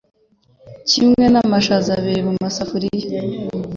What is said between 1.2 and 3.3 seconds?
namashaza abiri mumasafuriya